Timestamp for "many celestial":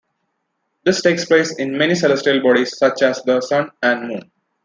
1.77-2.41